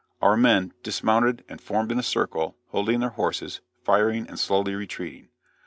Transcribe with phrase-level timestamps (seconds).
[0.19, 5.29] Our men, dismounted and formed in a circle, holding their horses, firing and slowly retreating.